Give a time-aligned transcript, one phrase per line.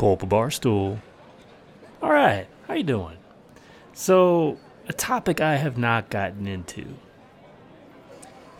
[0.00, 0.98] Pull up a bar stool.
[2.00, 3.18] All right, how you doing?
[3.92, 4.56] So,
[4.88, 6.94] a topic I have not gotten into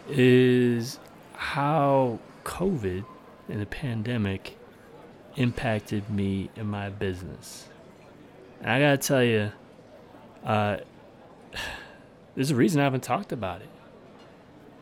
[0.06, 0.98] is
[1.32, 3.06] how COVID
[3.48, 4.58] and the pandemic
[5.37, 7.68] impacted me and my business.
[8.61, 9.52] And I gotta tell you,
[10.45, 10.77] uh,
[12.34, 13.70] there's a reason I haven't talked about it.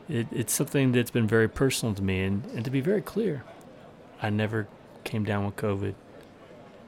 [0.09, 0.27] it.
[0.33, 3.45] It's something that's been very personal to me, and, and to be very clear,
[4.21, 4.67] I never
[5.05, 5.95] came down with COVID.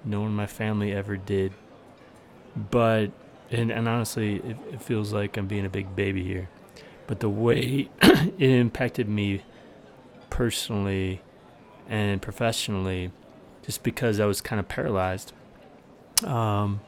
[0.04, 1.52] No one in my family ever did.
[2.70, 3.10] But,
[3.50, 6.48] and, and honestly, it, it feels like I'm being a big baby here.
[7.06, 9.42] But the way it impacted me
[10.30, 11.22] personally
[11.88, 13.10] and professionally,
[13.64, 15.32] just because I was kind of paralyzed,
[16.24, 16.80] um,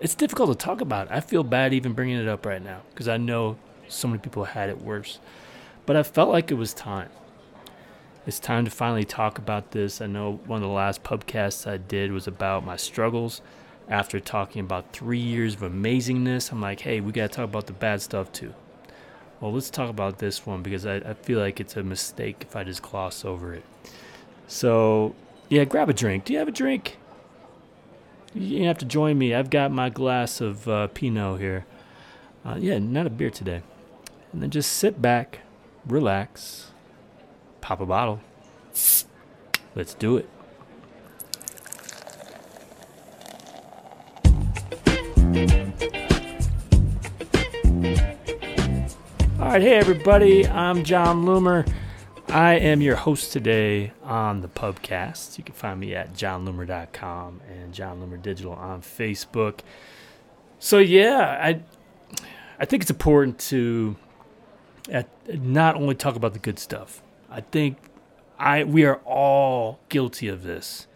[0.00, 1.10] it's difficult to talk about.
[1.10, 3.56] I feel bad even bringing it up right now because I know
[3.88, 5.18] so many people had it worse.
[5.86, 7.10] But I felt like it was time.
[8.26, 10.00] It's time to finally talk about this.
[10.00, 13.42] I know one of the last podcasts I did was about my struggles.
[13.86, 17.66] After talking about three years of amazingness, I'm like, hey, we got to talk about
[17.66, 18.54] the bad stuff too.
[19.40, 22.56] Well, let's talk about this one because I, I feel like it's a mistake if
[22.56, 23.64] I just gloss over it.
[24.48, 25.14] So,
[25.50, 26.24] yeah, grab a drink.
[26.24, 26.96] Do you have a drink?
[28.32, 29.34] You have to join me.
[29.34, 31.66] I've got my glass of uh, Pinot here.
[32.42, 33.60] Uh, yeah, not a beer today.
[34.32, 35.40] And then just sit back,
[35.86, 36.70] relax,
[37.64, 38.20] pop a bottle.
[39.74, 40.28] Let's do it.
[49.40, 51.66] All right, hey everybody, I'm Jon Loomer.
[52.28, 55.38] I am your host today on the pubcast.
[55.38, 59.60] You can find me at jonloomer.com and Jon Loomer Digital on Facebook.
[60.58, 61.62] So yeah, I
[62.58, 63.96] I think it's important to
[64.90, 67.00] at, not only talk about the good stuff.
[67.34, 67.78] I think
[68.38, 70.86] I we are all guilty of this.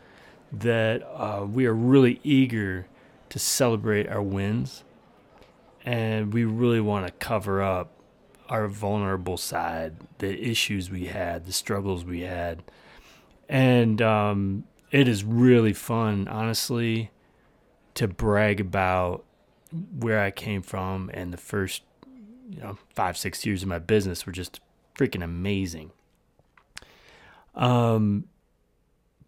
[0.52, 2.86] That uh, we are really eager
[3.28, 4.84] to celebrate our wins,
[5.84, 7.90] and we really want to cover up
[8.48, 12.62] our vulnerable side, the issues we had, the struggles we had.
[13.48, 17.10] And um, it is really fun, honestly,
[17.94, 19.24] to brag about
[19.98, 21.82] where I came from and the first,
[22.48, 24.60] you know, five, six years of my business were just
[24.96, 25.90] freaking amazing.
[27.58, 28.24] Um,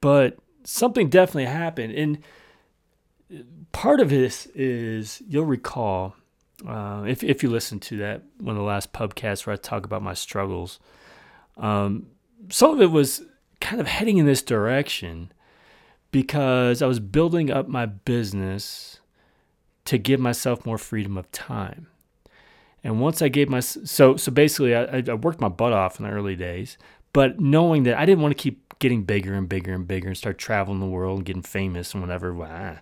[0.01, 1.93] but something definitely happened.
[1.93, 2.19] And
[3.73, 6.15] part of this is, you'll recall,
[6.67, 9.85] uh, if if you listen to that one of the last pubcasts where I talk
[9.85, 10.79] about my struggles,
[11.57, 12.07] um,
[12.49, 13.23] some of it was
[13.61, 15.33] kind of heading in this direction
[16.13, 19.01] because I was building up my business
[19.85, 21.87] to give myself more freedom of time.
[22.83, 26.07] And once I gave my so so basically I, I worked my butt off in
[26.07, 26.79] the early days,
[27.13, 30.17] but knowing that I didn't want to keep getting bigger and bigger and bigger and
[30.17, 32.81] start traveling the world and getting famous and whatever.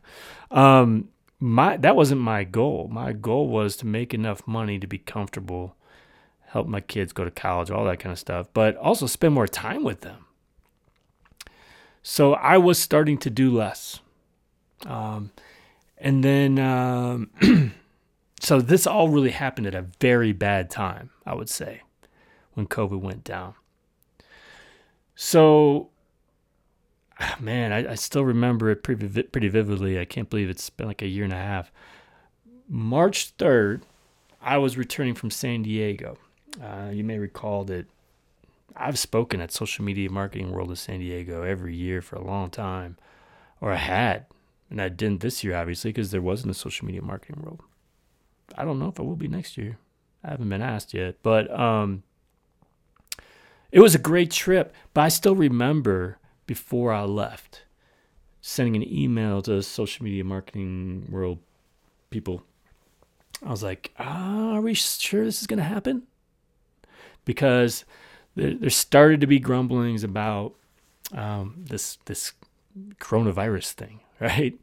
[0.50, 1.08] Um,
[1.40, 2.88] my that wasn't my goal.
[2.90, 5.76] My goal was to make enough money to be comfortable,
[6.46, 9.48] help my kids go to college, all that kind of stuff, but also spend more
[9.48, 10.24] time with them.
[12.02, 14.00] So I was starting to do less.
[14.86, 15.32] Um,
[15.98, 17.30] and then, um,
[18.40, 21.82] so this all really happened at a very bad time, I would say,
[22.54, 23.54] when COVID went down.
[25.20, 25.88] So
[27.40, 29.98] man, I, I still remember it pretty, pretty vividly.
[29.98, 31.72] I can't believe it's been like a year and a half.
[32.68, 33.82] March 3rd,
[34.40, 36.18] I was returning from San Diego.
[36.62, 37.86] Uh, you may recall that
[38.76, 42.48] I've spoken at Social Media Marketing World of San Diego every year for a long
[42.48, 42.96] time,
[43.60, 44.26] or I had.
[44.70, 47.62] And I didn't this year, obviously, because there wasn't a Social Media Marketing World.
[48.56, 49.78] I don't know if I will be next year.
[50.22, 51.16] I haven't been asked yet.
[51.24, 52.04] But um,
[53.70, 54.74] it was a great trip.
[54.94, 57.62] But I still remember before I left,
[58.40, 61.38] sending an email to social media marketing world
[62.10, 62.42] people.
[63.44, 66.02] I was like, ah, are we sure this is going to happen?
[67.24, 67.84] Because
[68.34, 70.54] there, there, started to be grumblings about
[71.12, 72.32] um, this this
[72.98, 74.58] coronavirus thing, right?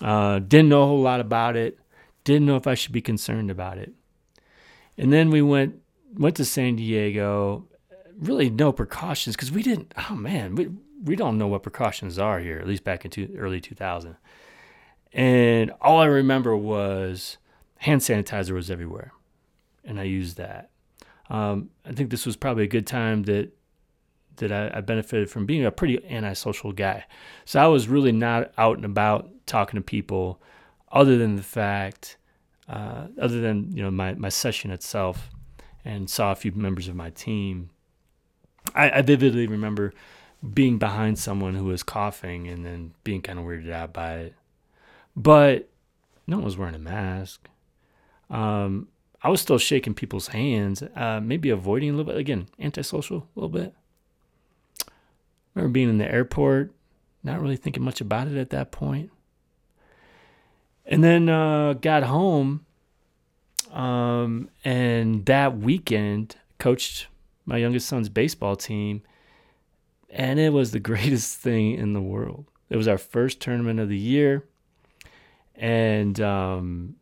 [0.00, 1.78] Uh, didn't know a whole lot about it.
[2.24, 3.92] Didn't know if I should be concerned about it.
[4.96, 5.80] And then we went
[6.14, 7.66] went to San Diego.
[8.18, 9.92] Really, no precautions because we didn't.
[10.08, 10.70] Oh man, we
[11.02, 14.16] we don't know what precautions are here, at least back in two, early 2000.
[15.12, 17.38] And all I remember was
[17.78, 19.12] hand sanitizer was everywhere,
[19.84, 20.70] and I used that.
[21.28, 23.50] Um, I think this was probably a good time that
[24.36, 27.04] that I, I, benefited from being a pretty antisocial guy.
[27.46, 30.42] So I was really not out and about talking to people,
[30.92, 32.18] other than the fact,
[32.68, 35.30] uh, other than you know my my session itself,
[35.84, 37.70] and saw a few members of my team.
[38.76, 39.92] I, I vividly remember
[40.54, 44.34] being behind someone who was coughing and then being kind of weirded out by it.
[45.16, 45.68] But
[46.26, 47.48] no one was wearing a mask.
[48.28, 48.88] Um,
[49.22, 52.20] I was still shaking people's hands, uh, maybe avoiding a little bit.
[52.20, 53.74] Again, antisocial a little bit.
[55.54, 56.72] remember being in the airport,
[57.24, 59.10] not really thinking much about it at that point.
[60.84, 62.64] And then uh, got home,
[63.72, 67.08] um, and that weekend coached
[67.46, 69.02] my youngest son's baseball team,
[70.10, 72.46] and it was the greatest thing in the world.
[72.68, 74.44] It was our first tournament of the year,
[75.54, 76.96] and um,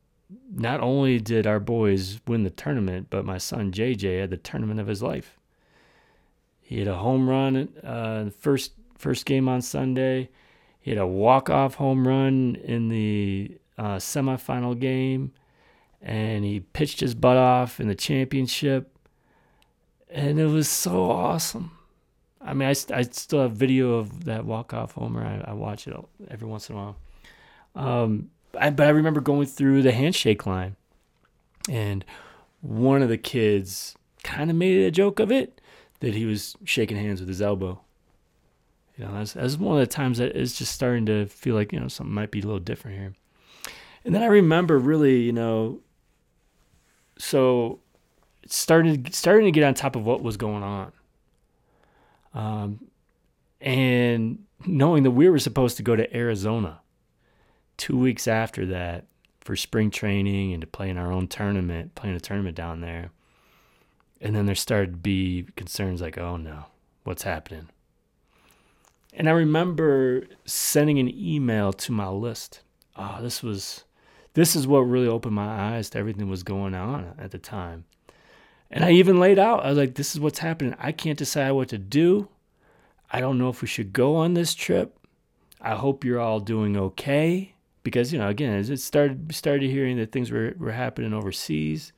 [0.52, 4.80] not only did our boys win the tournament, but my son JJ had the tournament
[4.80, 5.38] of his life.
[6.60, 10.30] He had a home run uh, first first game on Sunday.
[10.80, 15.32] He had a walk off home run in the uh, semifinal game,
[16.00, 18.93] and he pitched his butt off in the championship,
[20.14, 21.76] and it was so awesome.
[22.40, 25.24] I mean, I, I still have video of that walk off homer.
[25.24, 25.96] I, I watch it
[26.30, 26.96] every once in a while.
[27.74, 30.76] Um, I, but I remember going through the handshake line,
[31.68, 32.04] and
[32.60, 35.60] one of the kids kind of made a joke of it
[35.98, 37.80] that he was shaking hands with his elbow.
[38.96, 41.72] You know, that's, that's one of the times that it's just starting to feel like
[41.72, 43.14] you know something might be a little different here.
[44.04, 45.80] And then I remember really, you know,
[47.18, 47.80] so
[48.48, 50.92] started starting to get on top of what was going on,
[52.34, 52.80] um,
[53.60, 56.80] and knowing that we were supposed to go to Arizona
[57.76, 59.06] two weeks after that
[59.40, 63.10] for spring training and to play in our own tournament, playing a tournament down there.
[64.20, 66.64] And then there started to be concerns like, oh no,
[67.04, 67.68] what's happening?
[69.12, 72.62] And I remember sending an email to my list.
[72.96, 73.84] Oh, this was
[74.32, 77.38] this is what really opened my eyes to everything that was going on at the
[77.38, 77.84] time.
[78.74, 80.74] And I even laid out, I was like, this is what's happening.
[80.78, 82.28] I can't decide what to do.
[83.10, 84.98] I don't know if we should go on this trip.
[85.60, 87.54] I hope you're all doing okay
[87.84, 91.92] because you know again as it started started hearing that things were, were happening overseas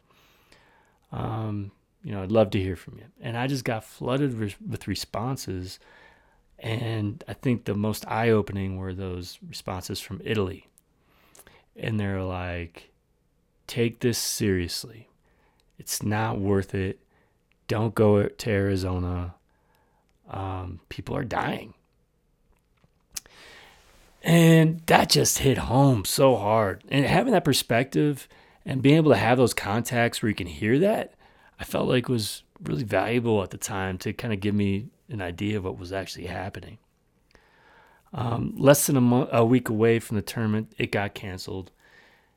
[1.12, 1.70] um,
[2.02, 4.86] you know i'd love to hear from you and i just got flooded with, with
[4.86, 5.78] responses
[6.58, 10.66] and i think the most eye-opening were those responses from italy
[11.74, 12.90] and they're like
[13.66, 15.08] take this seriously
[15.78, 17.00] it's not worth it
[17.68, 19.34] don't go to arizona
[20.30, 21.74] um, people are dying
[24.26, 26.82] and that just hit home so hard.
[26.88, 28.26] And having that perspective
[28.64, 31.14] and being able to have those contacts where you can hear that,
[31.60, 35.22] I felt like was really valuable at the time to kind of give me an
[35.22, 36.78] idea of what was actually happening.
[38.12, 41.70] Um, less than a, a week away from the tournament, it got canceled,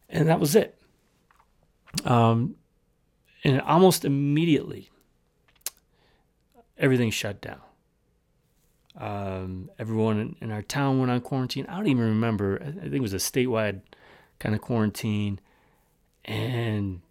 [0.10, 0.78] and that was it.
[2.06, 2.56] Um,
[3.44, 4.90] and almost immediately,
[6.78, 7.62] everything shut down.
[8.98, 11.66] Um, everyone in, our town went on quarantine.
[11.70, 12.60] I don't even remember.
[12.62, 13.82] I think it was a statewide
[14.40, 15.40] kind of quarantine.
[16.26, 17.02] And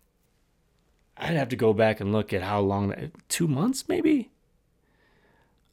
[1.16, 4.30] I'd have to go back and look at how long that, two months maybe?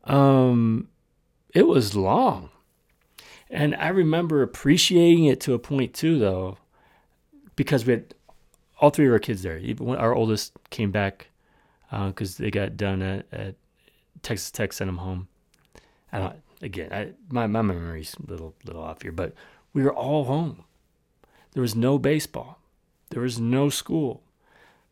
[0.06, 0.88] Um,
[1.54, 2.50] it was long.
[3.50, 6.58] And I remember appreciating it to a point too, though,
[7.56, 8.16] because we had
[8.80, 9.58] all three of our kids there.
[9.58, 11.28] Even when our oldest came back
[11.90, 13.56] because uh, they got done at, at
[14.22, 15.28] Texas Tech, sent them home.
[16.12, 19.34] I again, I, my, my memory's a little, little off here, but
[19.74, 20.64] we were all home.
[21.54, 22.60] There was no baseball.
[23.10, 24.24] There was no school.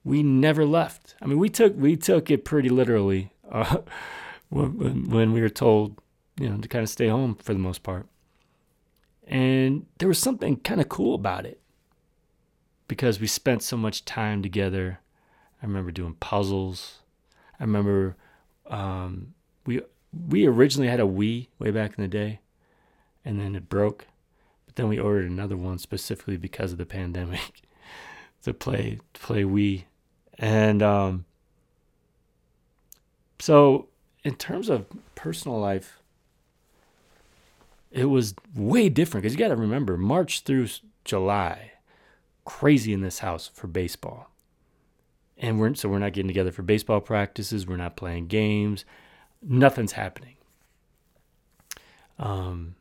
[0.04, 1.16] We never left.
[1.22, 3.78] I mean, we took, we took it pretty literally uh,
[4.50, 5.98] when, when we were told,
[6.40, 8.08] you know, to kind of stay home for the most part.
[9.26, 11.60] And there was something kind of cool about it
[12.94, 15.00] because we spent so much time together.
[15.60, 17.00] I remember doing puzzles.
[17.60, 18.16] I remember
[18.68, 19.34] um,
[19.66, 19.82] we
[20.30, 22.40] we originally had a Wii way back in the day,
[23.26, 24.06] and then it broke.
[24.68, 27.64] But then we ordered another one specifically because of the pandemic
[28.44, 29.86] to play to play Wii,
[30.38, 31.26] and um,
[33.40, 33.88] so
[34.24, 34.86] in terms of
[35.16, 36.00] personal life,
[37.90, 40.68] it was way different because you got to remember March through
[41.06, 41.73] July,
[42.46, 44.30] crazy in this house for baseball.
[45.38, 47.68] And we're so we're not getting together for baseball practices.
[47.68, 48.86] We're not playing games
[49.46, 50.36] nothing's happening.
[52.20, 52.76] Um,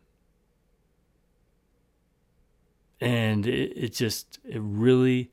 [3.00, 5.30] and it, it just it really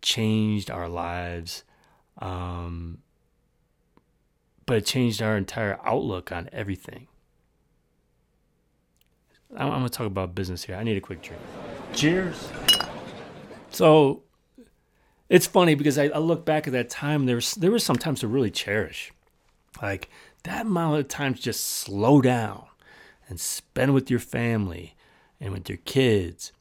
[0.00, 1.64] changed our lives
[2.18, 2.98] um,
[4.64, 7.08] but it changed our entire outlook on everything
[9.56, 11.42] i'm, I'm to talk about business here i need a quick drink
[11.92, 12.48] cheers
[13.72, 14.22] so
[15.28, 17.96] it's funny because I, I look back at that time there was there were some
[17.96, 19.12] times to really cherish
[19.80, 20.10] Like
[20.44, 22.64] that amount of time to just slow down
[23.28, 24.94] and spend with your family
[25.40, 26.52] and with your kids.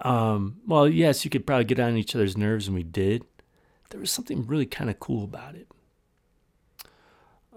[0.00, 3.24] Um, well, yes, you could probably get on each other's nerves, and we did.
[3.90, 5.68] There was something really kind of cool about it,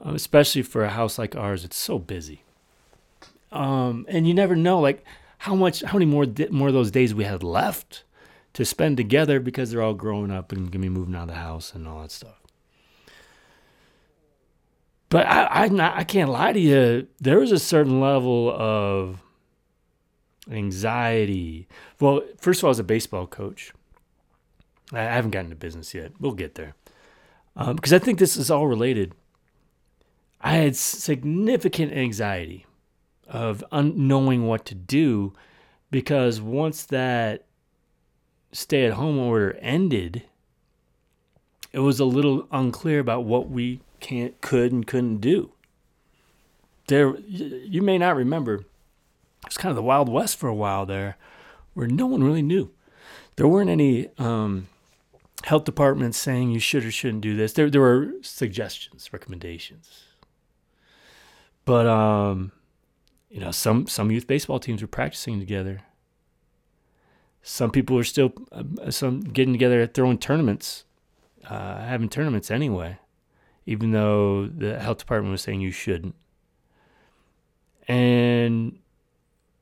[0.02, 1.64] um, especially for a house like ours.
[1.64, 2.42] It's so busy,
[3.52, 5.04] um, and you never know, like
[5.38, 8.04] how much, how many more more of those days we had left
[8.56, 11.36] to spend together because they're all growing up and gonna be moving out of the
[11.36, 12.42] house and all that stuff.
[15.10, 17.08] But I, I, not, I can't lie to you.
[17.20, 19.22] There was a certain level of
[20.50, 21.68] anxiety.
[22.00, 23.74] Well, first of all, as a baseball coach,
[24.92, 26.14] I haven't gotten into business yet.
[26.20, 26.76] We'll get there.
[27.56, 29.14] Because um, I think this is all related.
[30.42, 32.66] I had significant anxiety
[33.28, 35.34] of unknowing what to do
[35.92, 37.46] because once that
[38.56, 40.24] stay at home order ended,
[41.74, 45.52] it was a little unclear about what we can't, could, and couldn't do.
[46.88, 48.66] There, you may not remember, it
[49.46, 51.18] was kind of the Wild West for a while there,
[51.74, 52.72] where no one really knew.
[53.36, 54.68] There weren't any um,
[55.44, 57.54] health departments saying you should or shouldn't do this.
[57.54, 60.04] There, there were suggestions, recommendations,
[61.66, 62.54] but um,
[63.30, 65.82] you know, some some youth baseball teams were practicing together.
[67.48, 70.84] Some people are still uh, some getting together throwing tournaments,
[71.48, 72.98] uh, having tournaments anyway
[73.66, 76.16] even though the health department was saying you shouldn't.
[77.88, 78.80] And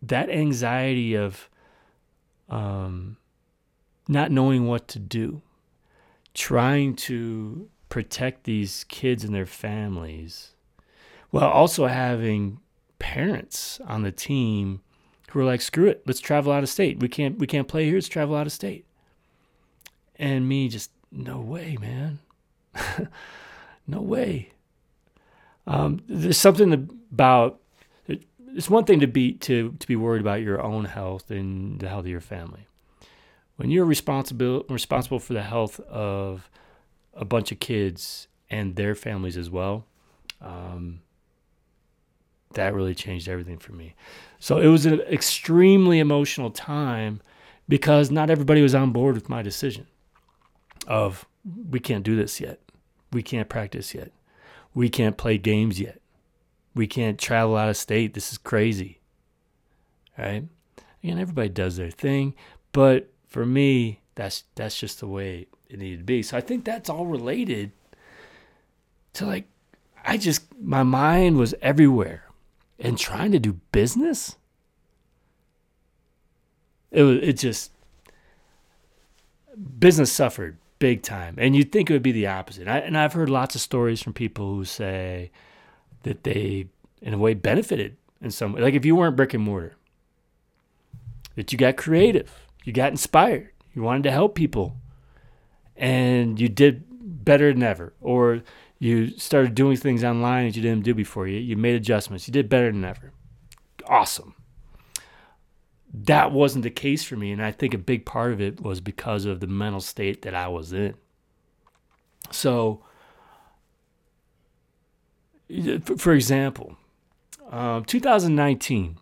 [0.01, 1.49] that anxiety of
[2.49, 3.17] um,
[4.07, 5.41] not knowing what to do,
[6.33, 10.53] trying to protect these kids and their families,
[11.29, 12.59] while also having
[12.99, 14.81] parents on the team
[15.33, 16.99] who are like, "Screw it, let's travel out of state.
[16.99, 17.95] We can't we can't play here.
[17.95, 18.85] Let's travel out of state."
[20.15, 22.19] And me just, no way, man.
[23.87, 24.51] No way.
[25.67, 27.59] Um, there's something about
[28.55, 31.89] it's one thing to be to to be worried about your own health and the
[31.89, 32.67] health of your family.
[33.55, 36.49] When you're responsible responsible for the health of
[37.13, 39.85] a bunch of kids and their families as well,
[40.41, 41.01] um,
[42.53, 43.95] that really changed everything for me.
[44.39, 47.22] So it was an extremely emotional time
[47.67, 49.88] because not everybody was on board with my decision
[50.88, 51.25] of
[51.69, 52.60] we can't do this yet
[53.13, 54.12] we can't practice yet.
[54.74, 56.01] We can't play games yet.
[56.75, 58.13] We can't travel out of state.
[58.13, 59.00] This is crazy.
[60.17, 60.45] Right?
[61.03, 62.33] Again, everybody does their thing,
[62.72, 66.24] but for me, that's that's just the way it needed to be.
[66.24, 67.72] So I think that's all related
[69.13, 69.48] to like
[70.05, 72.25] I just my mind was everywhere
[72.79, 74.37] and trying to do business.
[76.91, 77.71] It was it just
[79.79, 81.35] business suffered big time.
[81.37, 82.67] And you'd think it would be the opposite.
[82.67, 85.31] I, and I've heard lots of stories from people who say
[86.03, 86.67] that they,
[87.01, 88.61] in a way, benefited in some way.
[88.61, 89.75] Like if you weren't brick and mortar,
[91.35, 94.75] that you got creative, you got inspired, you wanted to help people,
[95.75, 96.83] and you did
[97.23, 97.93] better than ever.
[98.01, 98.41] Or
[98.83, 101.27] you started doing things online that you didn't do before.
[101.27, 103.11] You, you made adjustments, you did better than ever.
[103.87, 104.35] Awesome
[105.93, 107.31] that wasn't the case for me.
[107.31, 110.33] And I think a big part of it was because of the mental state that
[110.33, 110.95] I was in.
[112.31, 112.83] So,
[115.97, 116.77] for example,
[117.51, 118.97] um, 2019,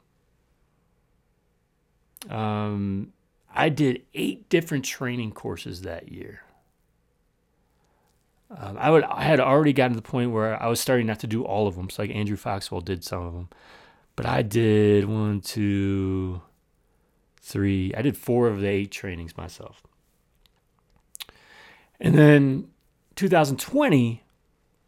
[2.29, 3.13] um,
[3.55, 6.41] I did eight different training courses that year.
[8.57, 11.19] Um, I would I had already gotten to the point where I was starting not
[11.19, 11.89] to do all of them.
[11.89, 13.49] So like Andrew Foxwell did some of them,
[14.15, 16.41] but I did one, two,
[17.41, 19.83] three, I did four of the eight trainings myself.
[21.99, 22.67] And then
[23.15, 24.23] 2020,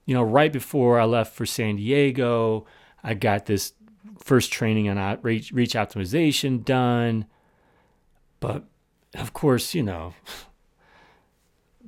[0.06, 2.66] you know, right before I left for San Diego,
[3.04, 3.74] I got this
[4.18, 7.26] first training on reach, reach optimization done.
[8.40, 8.64] But
[9.16, 10.14] of course, you know,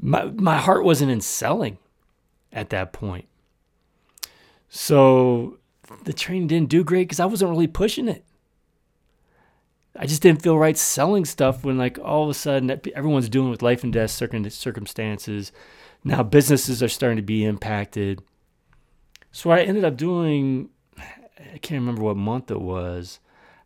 [0.01, 1.77] my, my heart wasn't in selling
[2.51, 3.27] at that point.
[4.69, 5.57] So
[6.03, 8.23] the training didn't do great because I wasn't really pushing it.
[9.97, 13.49] I just didn't feel right selling stuff when like all of a sudden everyone's dealing
[13.49, 15.51] with life and death circumstances.
[16.03, 18.21] Now businesses are starting to be impacted.
[19.31, 23.19] So I ended up doing, I can't remember what month it was.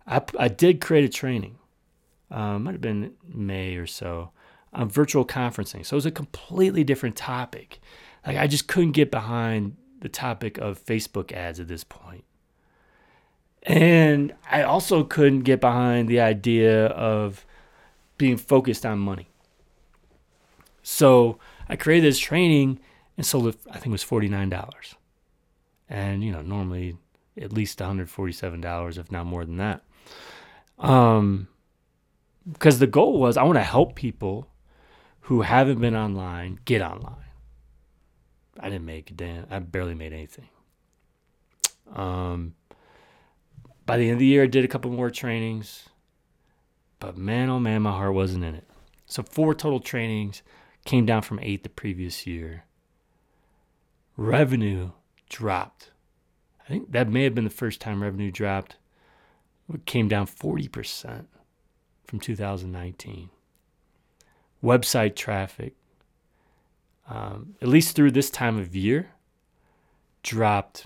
[0.05, 1.57] I, I did create a training.
[2.31, 4.31] Um, might have been May or so
[4.73, 5.85] on virtual conferencing.
[5.85, 7.79] So it was a completely different topic.
[8.25, 12.23] Like I just couldn't get behind the topic of Facebook ads at this point.
[13.63, 17.45] And I also couldn't get behind the idea of
[18.17, 19.29] being focused on money.
[20.81, 22.79] So I created this training
[23.17, 24.95] and sold it, I think it was $49.
[25.89, 26.97] and you know normally
[27.39, 29.83] at least $147 if not more than that
[30.77, 31.47] um
[32.51, 34.47] because the goal was i want to help people
[35.29, 37.13] who haven't been online get online.
[38.59, 40.49] I didn't make a damn i barely made anything.
[41.95, 42.55] Um
[43.85, 45.87] by the end of the year i did a couple more trainings
[46.99, 48.67] but man oh man my heart wasn't in it.
[49.05, 50.41] So four total trainings
[50.83, 52.63] came down from eight the previous year.
[54.17, 54.93] Revenue
[55.29, 55.91] dropped.
[56.65, 58.77] I think that may have been the first time revenue dropped.
[59.71, 61.27] It came down 40%
[62.03, 63.29] from 2019.
[64.63, 65.73] Website traffic,
[67.07, 69.11] um, at least through this time of year,
[70.23, 70.85] dropped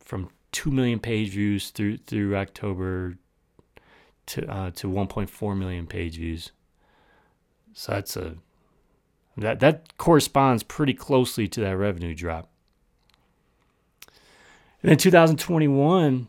[0.00, 3.16] from 2 million page views through through October
[4.26, 6.52] to uh, to 1.4 million page views.
[7.74, 8.36] So that's a
[9.36, 12.48] that that corresponds pretty closely to that revenue drop.
[14.82, 16.28] And in 2021,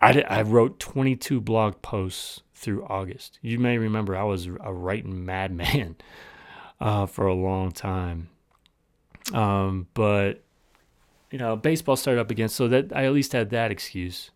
[0.00, 3.38] I, I wrote 22 blog posts through August.
[3.40, 5.96] You may remember I was a writing madman
[6.80, 8.28] uh, for a long time.
[9.32, 10.42] Um, but,
[11.30, 14.30] you know, baseball started up again, so that I at least had that excuse.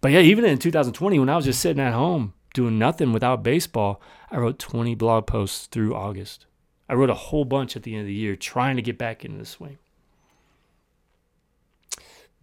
[0.00, 3.42] But yeah, even in 2020, when I was just sitting at home doing nothing without
[3.42, 6.46] baseball, I wrote 20 blog posts through August.
[6.88, 9.24] I wrote a whole bunch at the end of the year trying to get back
[9.24, 9.78] into the swing.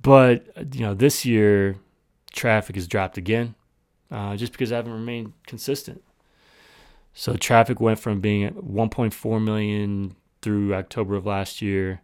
[0.02, 1.78] But you know, this year
[2.32, 3.56] traffic has dropped again,
[4.12, 6.04] uh, just because I haven't remained consistent.
[7.14, 12.02] So traffic went from being at 1.4 million through October of last year,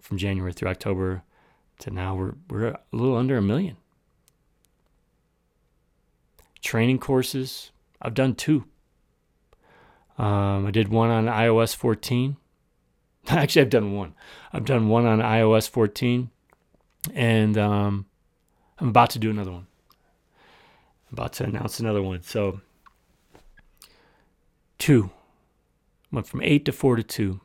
[0.00, 1.22] from January through October,
[1.80, 3.76] to now we're we're a little under a million.
[6.60, 8.64] Training courses, I've done two.
[10.18, 12.36] Um, I did one on iOS 14.
[13.28, 14.14] Actually, I've done one.
[14.52, 16.30] I've done one on iOS 14
[17.14, 18.06] and um,
[18.78, 19.66] I'm about to do another one.
[21.12, 22.22] About to announce another one.
[22.22, 22.60] So
[24.78, 25.10] two
[26.10, 27.40] went from eight to four to two,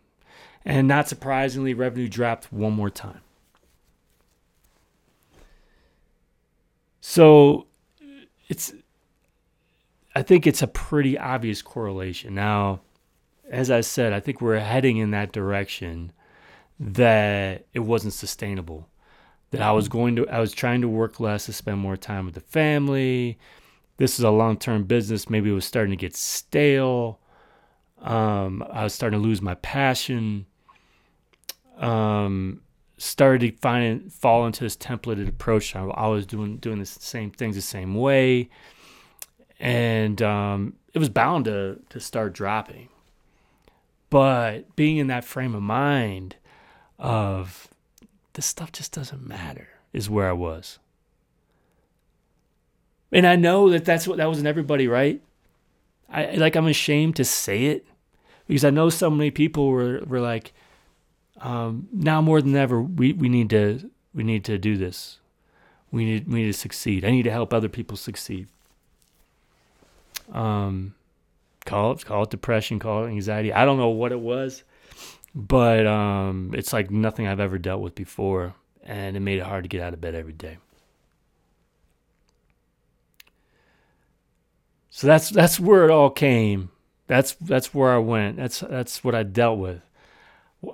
[0.64, 3.22] and not surprisingly, revenue dropped one more time.
[7.02, 7.68] So
[8.48, 8.74] it's
[10.16, 12.34] I think it's a pretty obvious correlation.
[12.34, 12.82] Now,
[13.50, 16.12] as I said, I think we're heading in that direction
[16.80, 18.88] that it wasn't sustainable
[19.52, 22.26] that I was going to I was trying to work less to spend more time
[22.26, 23.38] with the family.
[23.98, 25.30] This is a long-term business.
[25.30, 27.20] Maybe it was starting to get stale.
[28.02, 30.46] Um, I was starting to lose my passion.
[31.78, 32.62] Um,
[32.98, 35.76] started to find fall into this templated approach.
[35.76, 38.50] I, I was doing doing the same things the same way,
[39.60, 42.90] and um, it was bound to to start dropping.
[44.10, 46.38] But being in that frame of mind
[46.98, 47.68] of
[48.38, 50.78] this stuff just doesn't matter, is where I was.
[53.12, 55.20] And I know that that's what that wasn't everybody, right?
[56.08, 57.88] I like I'm ashamed to say it
[58.48, 60.54] because I know so many people were were like,
[61.42, 65.18] um, now more than ever, we, we need to we need to do this.
[65.92, 67.04] We need we need to succeed.
[67.04, 68.50] I need to help other people succeed.
[70.32, 70.94] Um,
[71.66, 73.52] call it call it depression, call it anxiety.
[73.52, 74.64] I don't know what it was
[75.38, 79.66] but um, it's like nothing I've ever dealt with before, and it made it hard
[79.66, 80.58] to get out of bed every day.
[84.90, 86.72] So that's that's where it all came.
[87.06, 88.38] That's that's where I went.
[88.38, 89.82] That's that's what I dealt with.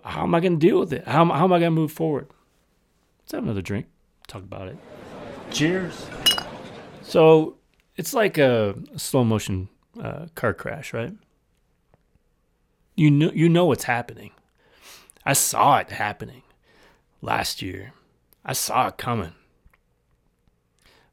[0.05, 1.05] How am I going to deal with it?
[1.05, 2.27] How, how am I going to move forward?
[3.19, 3.87] Let's have another drink.
[4.27, 4.77] Talk about it.
[5.51, 6.07] Cheers.
[7.01, 7.57] So
[7.97, 9.67] it's like a, slow motion
[10.01, 11.13] uh, car crash, right?
[12.95, 14.31] You know you know what's happening.
[15.25, 16.43] I saw it happening
[17.21, 17.93] last year.
[18.45, 19.33] I saw it coming.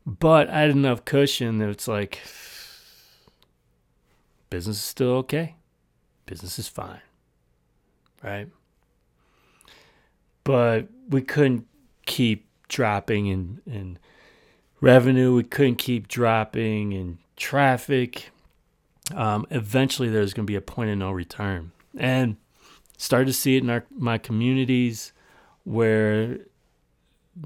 [0.05, 2.21] But I had enough cushion that it's like
[4.49, 5.55] business is still okay.
[6.27, 7.01] Business is fine.
[8.23, 8.49] Right?
[10.43, 11.67] But we couldn't
[12.07, 13.99] keep dropping in, in
[14.81, 15.35] revenue.
[15.35, 18.31] We couldn't keep dropping in traffic.
[19.15, 21.73] Um, eventually, there's going to be a point of no return.
[21.97, 22.37] And
[23.01, 25.13] started to see it in our my communities
[25.65, 26.39] where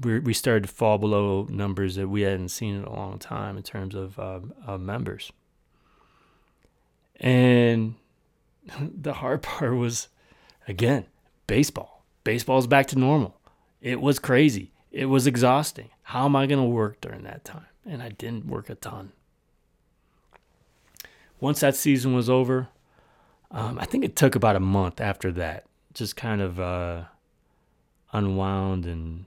[0.03, 3.63] we started to fall below numbers that we hadn't seen in a long time in
[3.63, 5.31] terms of uh, uh, members.
[7.19, 7.95] And
[8.79, 10.09] the hard part was,
[10.67, 11.05] again,
[11.47, 12.03] baseball.
[12.23, 13.39] Baseball's back to normal.
[13.81, 14.71] It was crazy.
[14.91, 15.89] It was exhausting.
[16.03, 17.67] How am I going to work during that time?
[17.85, 19.11] And I didn't work a ton.
[21.39, 22.69] Once that season was over,
[23.51, 27.03] um, I think it took about a month after that, just kind of uh,
[28.11, 29.25] unwound and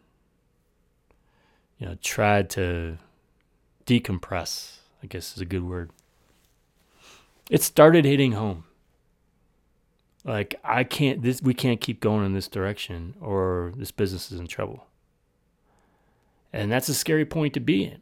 [1.79, 2.99] you know tried to
[3.87, 4.77] decompress.
[5.03, 5.91] I guess is a good word.
[7.51, 8.65] It started hitting home.
[10.25, 14.41] Like I can't this we can't keep going in this direction or this business is
[14.41, 14.87] in trouble.
[16.53, 18.01] And that's a scary point to be in.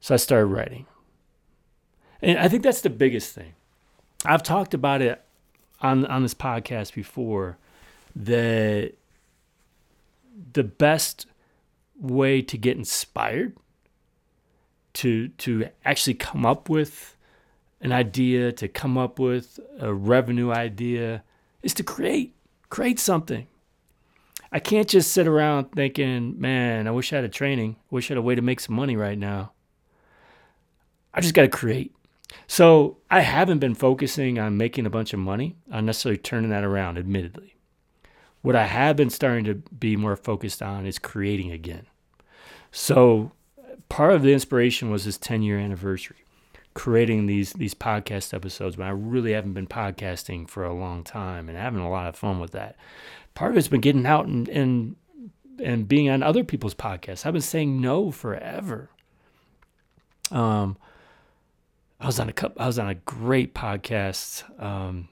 [0.00, 0.86] So I started writing.
[2.20, 3.54] And I think that's the biggest thing.
[4.24, 5.22] I've talked about it
[5.80, 7.58] on on this podcast before
[8.14, 8.92] that
[10.52, 11.26] the best
[11.98, 13.56] way to get inspired
[14.94, 17.16] to to actually come up with
[17.80, 21.24] an idea, to come up with a revenue idea
[21.62, 22.34] is to create
[22.68, 23.46] create something.
[24.52, 27.76] I can't just sit around thinking, man, I wish I had a training.
[27.90, 29.52] I wish I had a way to make some money right now.
[31.14, 31.94] I just got to create.
[32.46, 36.64] So I haven't been focusing on making a bunch of money, on necessarily turning that
[36.64, 37.56] around, admittedly.
[38.42, 41.86] What I have been starting to be more focused on is creating again.
[42.72, 43.32] So
[43.88, 46.24] part of the inspiration was this 10 year anniversary,
[46.74, 51.48] creating these these podcast episodes when I really haven't been podcasting for a long time
[51.48, 52.76] and having a lot of fun with that.
[53.34, 54.96] Part of it's been getting out and and
[55.62, 57.24] and being on other people's podcasts.
[57.24, 58.90] I've been saying no forever.
[60.30, 60.76] Um,
[62.02, 65.08] I was on a I was on a great podcast um,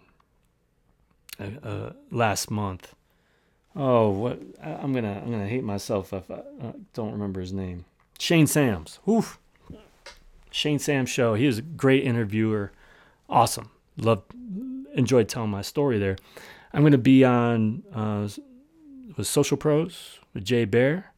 [1.39, 2.97] uh, uh, last month.
[3.77, 6.41] Oh, what I'm gonna I'm gonna hate myself if I
[6.93, 7.85] don't remember his name.
[8.19, 8.99] Shane Sams.
[9.09, 9.39] Oof.
[10.51, 11.35] Shane Sams show.
[11.35, 12.73] He was a great interviewer.
[13.29, 13.71] Awesome.
[13.97, 14.35] Loved
[14.93, 16.17] enjoyed telling my story there.
[16.73, 18.29] I'm gonna be on uh,
[19.17, 21.13] with Social Pros with Jay Baer.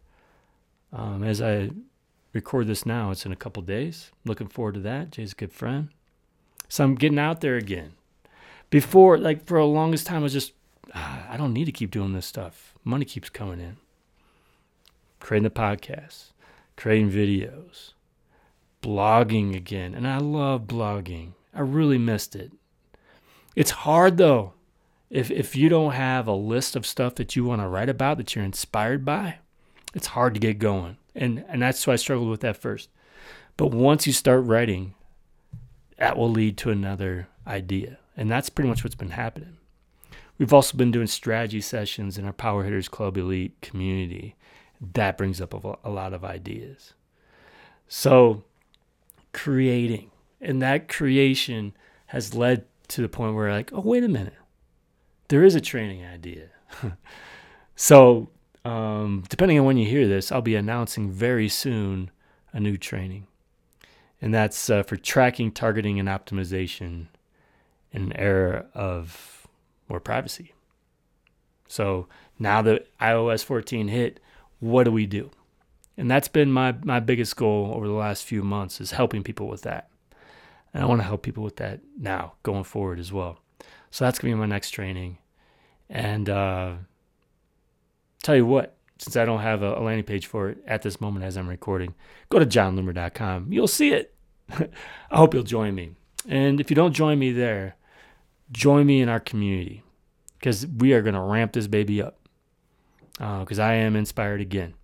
[0.92, 1.70] Um, as I
[2.32, 3.10] record this now.
[3.10, 4.10] It's in a couple days.
[4.24, 5.10] Looking forward to that.
[5.10, 5.88] Jay's a good friend.
[6.68, 7.92] So I'm getting out there again.
[8.70, 10.52] Before, like for the longest time, I was just,
[10.94, 12.74] ah, I don't need to keep doing this stuff.
[12.84, 13.76] Money keeps coming in.
[15.20, 16.32] Creating the podcast,
[16.76, 17.92] creating videos,
[18.82, 19.94] blogging again.
[19.94, 21.34] And I love blogging.
[21.54, 22.52] I really missed it.
[23.54, 24.54] It's hard though.
[25.10, 28.16] If, if you don't have a list of stuff that you want to write about
[28.16, 29.36] that you're inspired by,
[29.94, 30.96] it's hard to get going.
[31.14, 32.88] And and that's why I struggled with that first.
[33.56, 34.94] But once you start writing,
[35.98, 37.98] that will lead to another idea.
[38.16, 39.56] And that's pretty much what's been happening.
[40.38, 44.34] We've also been doing strategy sessions in our Power Hitters Club Elite community.
[44.94, 46.94] That brings up a, lot of ideas.
[47.86, 48.42] So,
[49.32, 51.74] creating, and that creation
[52.06, 54.34] has led to the point where, like, oh, wait a minute,
[55.28, 56.48] there is a training idea.
[57.76, 58.28] so,
[58.64, 62.10] um, depending on when you hear this, I'll be announcing very soon
[62.52, 63.26] a new training.
[64.20, 67.06] And that's uh, for tracking, targeting, and optimization
[67.90, 69.48] in an era of
[69.88, 70.54] more privacy.
[71.66, 72.06] So
[72.38, 74.20] now that iOS 14 hit,
[74.60, 75.30] what do we do?
[75.96, 79.48] And that's been my, my biggest goal over the last few months is helping people
[79.48, 79.88] with that.
[80.72, 83.38] And I want to help people with that now, going forward as well.
[83.90, 85.18] So that's going to be my next training.
[85.90, 86.74] And uh,
[88.22, 91.00] Tell you what, since I don't have a, a landing page for it at this
[91.00, 91.94] moment as I'm recording,
[92.28, 93.52] go to jonloomer.com.
[93.52, 94.14] You'll see it.
[94.50, 95.92] I hope you'll join me.
[96.28, 97.76] And if you don't join me there,
[98.52, 99.82] join me in our community
[100.38, 102.18] because we are going to ramp this baby up
[103.18, 104.74] because uh, I am inspired again.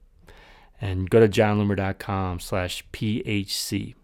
[0.81, 3.95] And go to jonloomer.com slash PHC.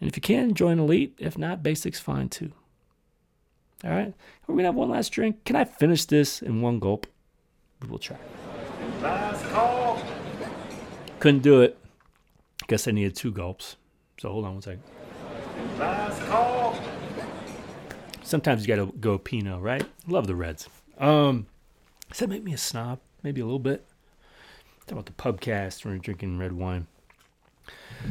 [0.00, 1.14] And if you can, join Elite.
[1.18, 2.52] If not, Basic's fine too.
[3.84, 4.12] All right.
[4.46, 5.44] We're going to have one last drink.
[5.44, 7.06] Can I finish this in one gulp?
[7.82, 8.16] We will try.
[9.00, 10.00] Last call.
[11.18, 11.78] Couldn't do it.
[12.68, 13.76] Guess I needed two gulps.
[14.18, 14.82] So hold on one second.
[15.78, 16.78] Last call.
[18.22, 19.84] Sometimes you gotta go Pinot, right?
[20.06, 20.68] Love the reds.
[20.98, 21.46] Um,
[22.08, 23.00] does that make me a snob?
[23.22, 23.84] Maybe a little bit.
[24.86, 26.86] Talk about the pubcast when we're drinking red wine.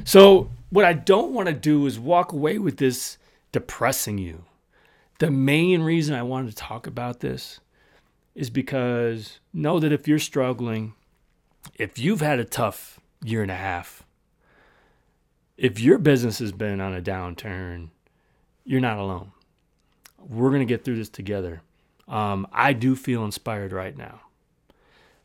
[0.03, 3.17] So what I don't want to do is walk away with this
[3.51, 4.45] depressing you.
[5.19, 7.59] The main reason I wanted to talk about this
[8.35, 10.93] is because know that if you're struggling,
[11.75, 14.03] if you've had a tough year and a half,
[15.57, 17.89] if your business has been on a downturn,
[18.63, 19.31] you're not alone.
[20.17, 21.61] We're going to get through this together.
[22.07, 24.21] Um, I do feel inspired right now.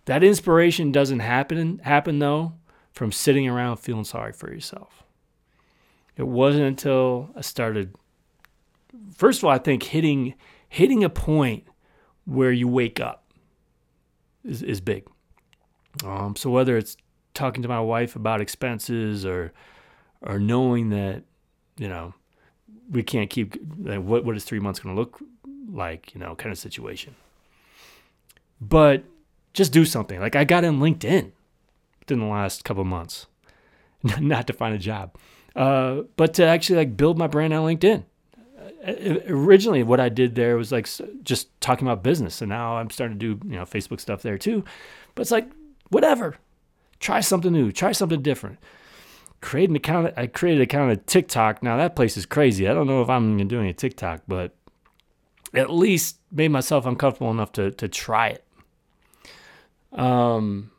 [0.07, 2.53] That inspiration doesn't happen happen though
[2.92, 5.03] from sitting around feeling sorry for yourself.
[6.16, 7.95] It wasn't until I started
[9.14, 10.35] first of all I think hitting
[10.69, 11.64] hitting a point
[12.26, 13.24] where you wake up
[14.44, 15.06] is, is big.
[16.04, 16.96] Um, so whether it's
[17.34, 19.52] talking to my wife about expenses or
[20.22, 21.22] or knowing that
[21.76, 22.14] you know
[22.90, 25.20] we can't keep what what is three months going to look
[25.70, 27.14] like you know kind of situation
[28.60, 29.04] but
[29.52, 30.20] just do something.
[30.20, 31.32] Like I got in LinkedIn
[32.00, 33.26] within the last couple months,
[34.20, 35.16] not to find a job,
[35.54, 38.04] uh, but to actually like build my brand on LinkedIn.
[38.87, 40.88] Uh, originally, what I did there was like
[41.22, 44.38] just talking about business, and now I'm starting to do you know Facebook stuff there
[44.38, 44.64] too.
[45.14, 45.51] But it's like
[45.88, 46.37] whatever,
[47.01, 48.59] try something new, try something different.
[49.40, 50.14] Create an account.
[50.16, 51.62] I created an account of TikTok.
[51.62, 52.68] Now that place is crazy.
[52.68, 54.55] I don't know if I'm doing a TikTok, but
[55.55, 58.44] at least made myself uncomfortable enough to to try it.
[59.92, 60.70] Um,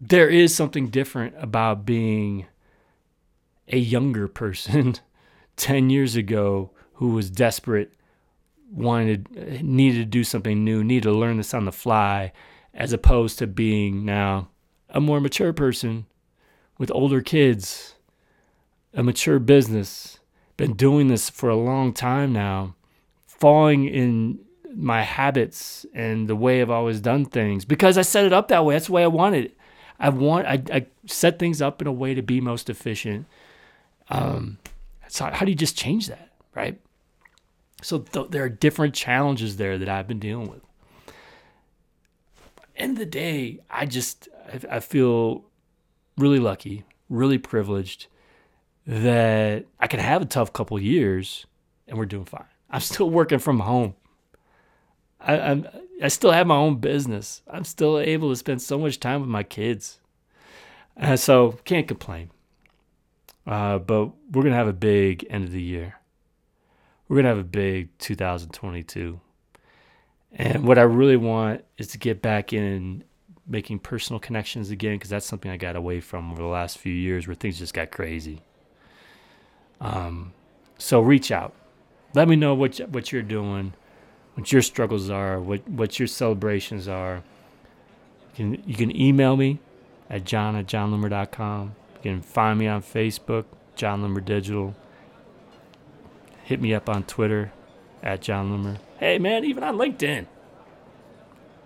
[0.00, 2.46] there is something different about being
[3.68, 4.94] a younger person
[5.56, 7.92] 10 years ago who was desperate,
[8.70, 12.32] wanted, needed to do something new, needed to learn this on the fly,
[12.74, 14.48] as opposed to being now
[14.90, 16.06] a more mature person
[16.78, 17.94] with older kids,
[18.94, 20.18] a mature business,
[20.56, 22.74] been doing this for a long time now,
[23.26, 24.38] falling in
[24.74, 28.64] my habits and the way I've always done things because I set it up that
[28.64, 28.74] way.
[28.74, 29.56] That's the way I wanted it.
[29.98, 33.26] I want I, I set things up in a way to be most efficient.
[34.10, 34.58] Um,
[35.08, 36.78] so how do you just change that, right?
[37.82, 40.62] So th- there are different challenges there that I've been dealing with.
[42.76, 45.44] End of the day, I just I, I feel
[46.16, 48.06] really lucky, really privileged
[48.86, 51.46] that I can have a tough couple years
[51.88, 52.44] and we're doing fine.
[52.70, 53.94] I'm still working from home.
[55.20, 55.68] I, I'm
[56.02, 57.42] I still have my own business.
[57.48, 59.98] I'm still able to spend so much time with my kids.
[61.00, 62.30] Uh, so can't complain.
[63.46, 65.96] Uh, but we're gonna have a big end of the year.
[67.08, 69.20] We're gonna have a big 2022.
[70.32, 73.04] And what I really want is to get back in
[73.46, 76.92] making personal connections again because that's something I got away from over the last few
[76.92, 78.42] years where things just got crazy.
[79.80, 80.32] Um,
[80.78, 81.54] so reach out.
[82.14, 83.72] Let me know what what you're doing
[84.36, 87.22] what your struggles are, what, what your celebrations are.
[88.36, 89.60] You can, you can email me
[90.10, 91.74] at jon at jonloomer.com.
[92.02, 94.74] You can find me on Facebook, Jon Loomer Digital.
[96.46, 97.50] Hit me up on Twitter
[98.04, 98.78] at Jon Loomer.
[99.00, 100.26] Hey, man, even on LinkedIn.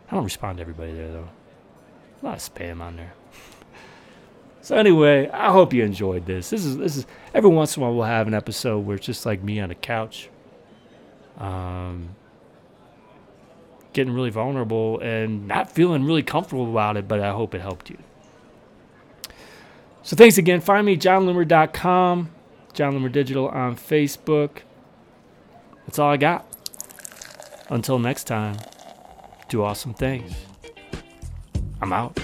[0.08, 1.28] I don't respond to everybody there, though.
[2.22, 3.12] A lot of spam on there.
[4.62, 6.50] So anyway, I hope you enjoyed this.
[6.50, 9.06] This is this is every once in a while we'll have an episode where it's
[9.06, 10.28] just like me on a couch.
[11.38, 12.10] Um,
[13.94, 17.88] getting really vulnerable and not feeling really comfortable about it, but I hope it helped
[17.88, 17.96] you.
[20.02, 20.60] So thanks again.
[20.60, 22.30] Find me jonloomer.com,
[22.74, 24.58] Jon Loomer Digital on Facebook.
[25.90, 26.46] That's all I got.
[27.68, 28.56] Until next time,
[29.48, 30.32] do awesome things.
[31.82, 32.16] I'm out.